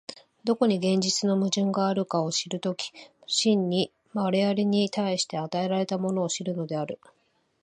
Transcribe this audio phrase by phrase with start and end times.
[0.43, 2.91] どこに現実の矛盾があるかを知る時、
[3.27, 6.99] 真に我々に対して与えられたものを知るのである。